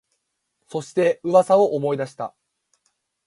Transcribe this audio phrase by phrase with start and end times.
[0.67, 2.33] そして、噂を思い出した